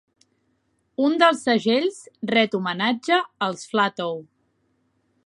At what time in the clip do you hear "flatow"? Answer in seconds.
3.75-4.21